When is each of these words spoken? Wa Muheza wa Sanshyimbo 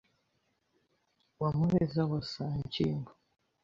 Wa 1.41 1.49
Muheza 1.57 2.01
wa 2.11 2.21
Sanshyimbo 2.31 3.11